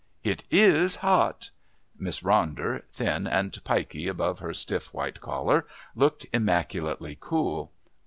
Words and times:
"It 0.23 0.45
is 0.49 0.95
hot!" 1.05 1.51
Miss 1.95 2.21
Ronder, 2.21 2.81
thin 2.91 3.27
and 3.27 3.51
piky 3.63 4.07
above 4.09 4.39
her 4.39 4.51
stiff 4.51 4.91
white 4.95 5.21
collar, 5.21 5.67
looked 5.93 6.25
immaculately 6.33 7.19
cool. 7.19 7.71